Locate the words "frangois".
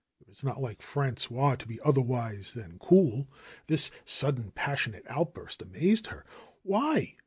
0.81-1.57